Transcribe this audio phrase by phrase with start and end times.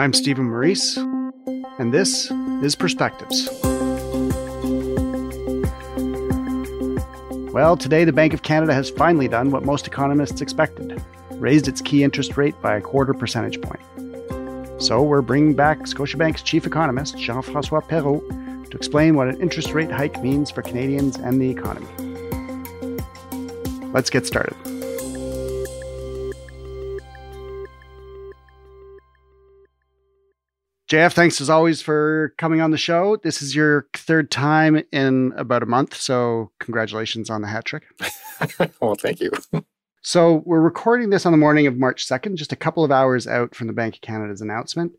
[0.00, 0.96] I'm Stephen Meurice,
[1.78, 2.30] and this
[2.64, 3.50] is Perspectives.
[7.52, 11.02] Well, today the Bank of Canada has finally done what most economists expected
[11.32, 13.82] raised its key interest rate by a quarter percentage point.
[14.82, 18.26] So we're bringing back Scotiabank's chief economist, Jean Francois Perrault,
[18.70, 21.86] to explain what an interest rate hike means for Canadians and the economy.
[23.92, 24.56] Let's get started.
[30.90, 33.14] JF, thanks as always for coming on the show.
[33.22, 37.84] This is your third time in about a month, so congratulations on the hat trick.
[38.80, 39.30] well, thank you.
[40.02, 43.26] So, we're recording this on the morning of March 2nd, just a couple of hours
[43.26, 44.92] out from the Bank of Canada's announcement.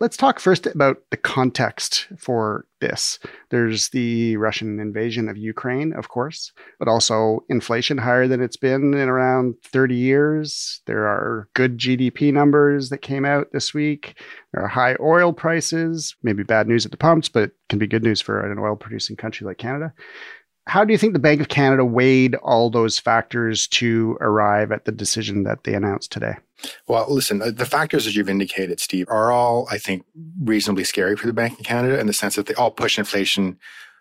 [0.00, 3.20] Let's talk first about the context for this.
[3.50, 8.94] There's the Russian invasion of Ukraine, of course, but also inflation higher than it's been
[8.94, 10.82] in around 30 years.
[10.86, 14.20] There are good GDP numbers that came out this week.
[14.52, 17.86] There are high oil prices, maybe bad news at the pumps, but it can be
[17.86, 19.94] good news for an oil producing country like Canada
[20.68, 24.84] how do you think the Bank of Canada weighed all those factors to arrive at
[24.84, 26.36] the decision that they announced today?
[26.86, 30.04] Well, listen, uh, the factors that you've indicated, Steve, are all, I think,
[30.42, 33.58] reasonably scary for the Bank of Canada in the sense that they all push inflation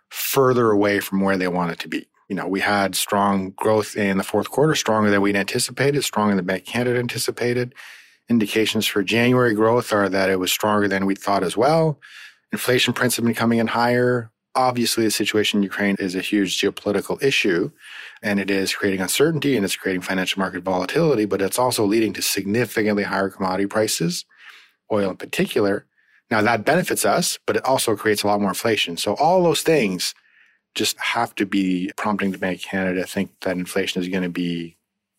[0.09, 2.07] further away from where they want it to be.
[2.27, 6.31] You know, we had strong growth in the fourth quarter, stronger than we'd anticipated, stronger
[6.31, 7.73] than the Bank of Canada anticipated.
[8.29, 11.97] Indications for January growth are that it was stronger than we thought as well.
[12.51, 16.59] Inflation prints have been coming in higher obviously the situation in Ukraine is a huge
[16.59, 17.71] geopolitical issue
[18.23, 22.11] and it is creating uncertainty and it's creating financial market volatility, but it's also leading
[22.13, 24.25] to significantly higher commodity prices,
[24.91, 25.85] oil in particular.
[26.31, 28.97] Now that benefits us, but it also creates a lot more inflation.
[28.97, 30.15] So all those things
[30.75, 34.29] just have to be prompting the Bank of Canada think that inflation is going to
[34.29, 34.75] be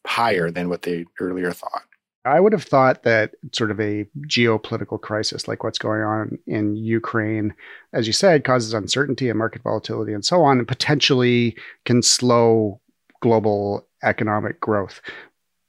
[0.07, 1.85] higher than what they earlier thought.
[2.25, 6.77] I would have thought that sort of a geopolitical crisis like what's going on in
[6.77, 7.55] Ukraine,
[7.93, 12.81] as you said, causes uncertainty and market volatility and so on, and potentially can slow
[13.21, 15.01] global economic growth.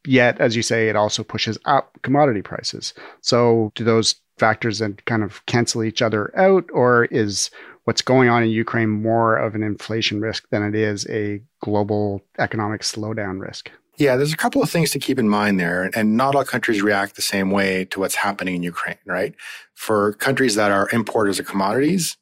[0.05, 2.93] Yet, as you say, it also pushes up commodity prices.
[3.21, 7.51] So, do those factors then kind of cancel each other out, or is
[7.83, 12.21] what's going on in Ukraine more of an inflation risk than it is a global
[12.37, 13.71] economic slowdown risk?
[13.99, 15.91] Yeah, there's a couple of things to keep in mind there.
[15.93, 19.35] And not all countries react the same way to what's happening in Ukraine, right?
[19.75, 22.15] For countries that are importers of commodities,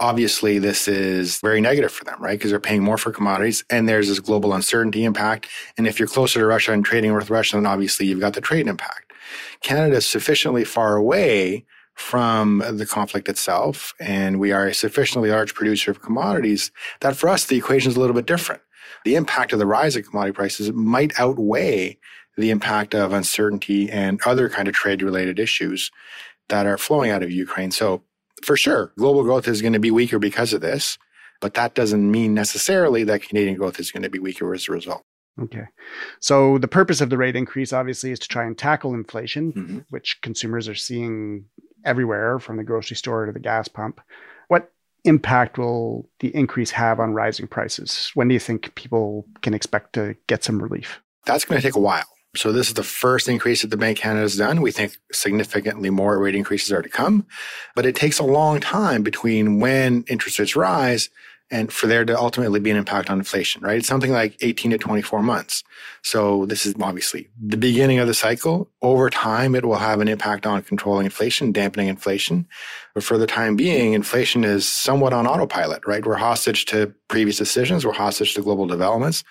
[0.00, 2.38] obviously this is very negative for them, right?
[2.38, 5.48] Because they're paying more for commodities and there's this global uncertainty impact.
[5.76, 8.40] And if you're closer to Russia and trading with Russia, then obviously you've got the
[8.40, 9.12] trade impact.
[9.60, 15.54] Canada is sufficiently far away from the conflict itself, and we are a sufficiently large
[15.54, 16.70] producer of commodities
[17.00, 18.60] that for us the equation is a little bit different
[19.04, 21.98] the impact of the rise of commodity prices might outweigh
[22.36, 25.90] the impact of uncertainty and other kind of trade related issues
[26.48, 27.70] that are flowing out of Ukraine.
[27.70, 28.02] So
[28.42, 30.98] for sure, global growth is going to be weaker because of this,
[31.40, 34.72] but that doesn't mean necessarily that Canadian growth is going to be weaker as a
[34.72, 35.02] result.
[35.40, 35.66] Okay.
[36.20, 39.78] So the purpose of the rate increase obviously is to try and tackle inflation, mm-hmm.
[39.90, 41.44] which consumers are seeing
[41.84, 44.00] everywhere from the grocery store to the gas pump.
[44.48, 44.72] What
[45.06, 48.10] impact will the increase have on rising prices?
[48.14, 51.00] When do you think people can expect to get some relief?
[51.24, 52.06] That's going to take a while.
[52.36, 54.60] So this is the first increase that the Bank of Canada has done.
[54.60, 57.26] We think significantly more rate increases are to come,
[57.74, 61.08] but it takes a long time between when interest rates rise
[61.50, 63.78] and for there to ultimately be an impact on inflation, right?
[63.78, 65.62] It's something like 18 to 24 months.
[66.02, 68.68] So this is obviously the beginning of the cycle.
[68.82, 72.48] Over time, it will have an impact on controlling inflation, dampening inflation.
[72.94, 76.04] But for the time being, inflation is somewhat on autopilot, right?
[76.04, 77.86] We're hostage to previous decisions.
[77.86, 79.22] We're hostage to global developments.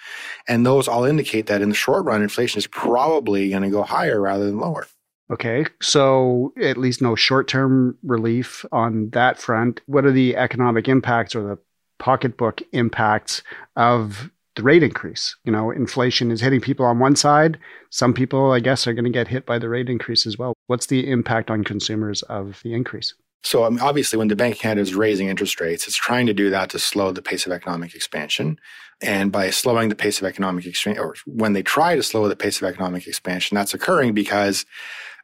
[0.48, 3.84] And those all indicate that in the short run, inflation is probably going to go
[3.84, 4.88] higher rather than lower.
[5.32, 9.82] Okay, so at least no short term relief on that front.
[9.88, 11.58] What are the economic impacts or the
[12.00, 13.42] pocketbook impacts
[13.76, 15.36] of the rate increase.
[15.44, 17.58] You know, inflation is hitting people on one side.
[17.90, 20.54] Some people, I guess, are going to get hit by the rate increase as well.
[20.68, 23.14] What's the impact on consumers of the increase?
[23.44, 26.34] So, mean, obviously, when the Bank of Canada is raising interest rates, it's trying to
[26.34, 28.58] do that to slow the pace of economic expansion.
[29.02, 32.36] And by slowing the pace of economic expansion, or when they try to slow the
[32.36, 34.66] pace of economic expansion, that's occurring because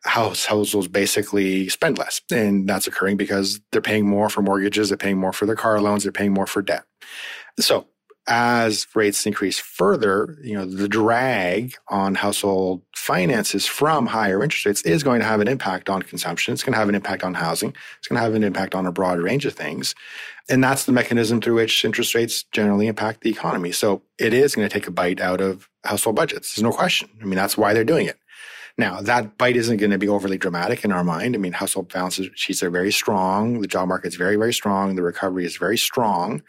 [0.03, 2.21] households basically spend less.
[2.31, 5.79] And that's occurring because they're paying more for mortgages, they're paying more for their car
[5.79, 6.83] loans, they're paying more for debt.
[7.59, 7.87] So
[8.27, 14.81] as rates increase further, you know, the drag on household finances from higher interest rates
[14.83, 16.53] is going to have an impact on consumption.
[16.53, 17.75] It's going to have an impact on housing.
[17.98, 19.95] It's going to have an impact on a broad range of things.
[20.50, 23.71] And that's the mechanism through which interest rates generally impact the economy.
[23.71, 26.53] So it is going to take a bite out of household budgets.
[26.53, 27.09] There's no question.
[27.19, 28.19] I mean, that's why they're doing it.
[28.77, 31.33] Now, that bite isn't going to be overly dramatic in our mind.
[31.36, 33.62] I mean, household balance sheets are very strong.
[33.62, 34.95] The job market's very, very strong.
[34.95, 36.44] The recovery is very strong.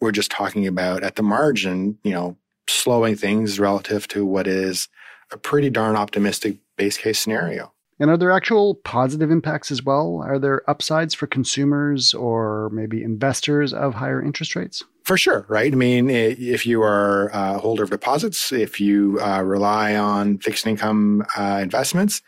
[0.00, 2.36] We're just talking about at the margin, you know,
[2.68, 4.88] slowing things relative to what is
[5.32, 7.72] a pretty darn optimistic base case scenario.
[8.00, 10.22] And are there actual positive impacts as well?
[10.24, 14.84] Are there upsides for consumers or maybe investors of higher interest rates?
[15.04, 15.72] For sure, right?
[15.72, 20.66] I mean, if you are a holder of deposits, if you uh, rely on fixed
[20.66, 22.22] income uh, investments,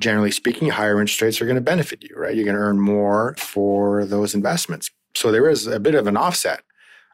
[0.00, 2.34] generally speaking, higher interest rates are going to benefit you, right?
[2.34, 4.90] You're going to earn more for those investments.
[5.14, 6.62] So there is a bit of an offset.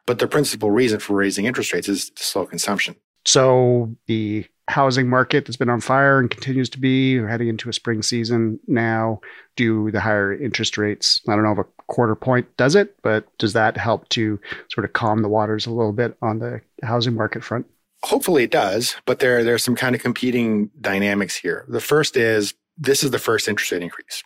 [0.07, 2.95] But the principal reason for raising interest rates is to slow consumption.
[3.25, 7.73] So the housing market that's been on fire and continues to be heading into a
[7.73, 9.19] spring season now
[9.57, 12.95] do the higher interest rates i don't know if a quarter point does it?
[13.03, 14.39] But does that help to
[14.71, 17.65] sort of calm the waters a little bit on the housing market front?
[18.03, 21.65] Hopefully it does but there there's some kind of competing dynamics here.
[21.67, 24.23] The first is this is the first interest rate increase.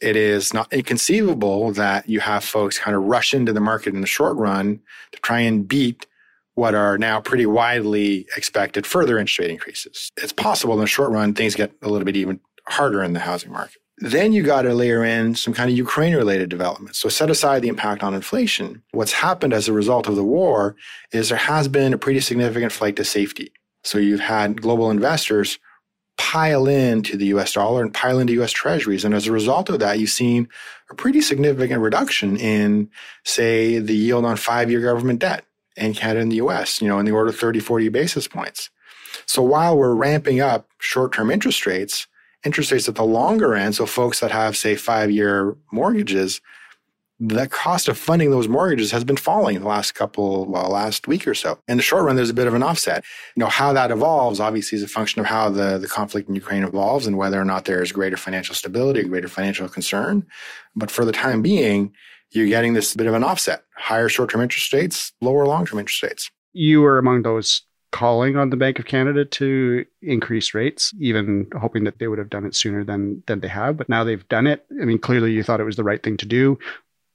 [0.00, 4.02] It is not inconceivable that you have folks kind of rush into the market in
[4.02, 4.78] the short run
[5.12, 6.06] to try and beat
[6.58, 10.10] what are now pretty widely expected further interest rate increases.
[10.16, 13.20] It's possible in the short run, things get a little bit even harder in the
[13.20, 13.80] housing market.
[13.98, 16.98] Then you got to layer in some kind of Ukraine related developments.
[16.98, 18.82] So set aside the impact on inflation.
[18.90, 20.74] What's happened as a result of the war
[21.12, 23.52] is there has been a pretty significant flight to safety.
[23.84, 25.60] So you've had global investors
[26.16, 29.04] pile into the US dollar and pile into US treasuries.
[29.04, 30.48] And as a result of that, you've seen
[30.90, 32.90] a pretty significant reduction in,
[33.24, 35.44] say, the yield on five year government debt
[35.78, 38.70] in Canada and the US, you know, in the order of 30, 40 basis points.
[39.26, 42.06] So while we're ramping up short term interest rates,
[42.44, 46.40] interest rates at the longer end, so folks that have, say, five year mortgages,
[47.20, 51.26] the cost of funding those mortgages has been falling the last couple, well, last week
[51.26, 51.58] or so.
[51.66, 53.04] In the short run, there's a bit of an offset.
[53.34, 56.36] You know, how that evolves obviously is a function of how the, the conflict in
[56.36, 60.26] Ukraine evolves and whether or not there's greater financial stability, greater financial concern.
[60.76, 61.92] But for the time being,
[62.30, 65.78] you're getting this bit of an offset higher short term interest rates, lower long term
[65.78, 66.30] interest rates.
[66.52, 71.84] You were among those calling on the Bank of Canada to increase rates, even hoping
[71.84, 73.76] that they would have done it sooner than, than they have.
[73.76, 74.66] But now they've done it.
[74.80, 76.58] I mean, clearly you thought it was the right thing to do.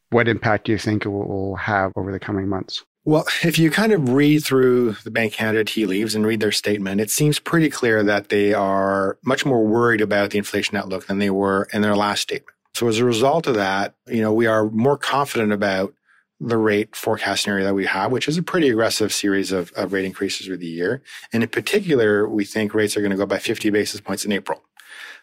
[0.10, 2.84] What impact do you think it will have over the coming months?
[3.06, 6.54] Well, if you kind of read through the Bank Canada tea leaves and read their
[6.54, 11.08] statement, it seems pretty clear that they are much more worried about the inflation outlook
[11.08, 12.56] than they were in their last statement.
[12.76, 15.94] So as a result of that, you know, we are more confident about
[16.40, 19.94] the rate forecast scenario that we have, which is a pretty aggressive series of, of
[19.94, 21.02] rate increases through the year.
[21.32, 24.32] And in particular, we think rates are going to go by 50 basis points in
[24.32, 24.62] April.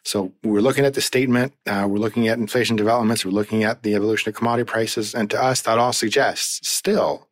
[0.02, 3.82] So we're looking at the statement, uh, we're looking at inflation developments, we're looking at
[3.82, 5.14] the evolution of commodity prices.
[5.14, 7.28] And to us, that all suggests still,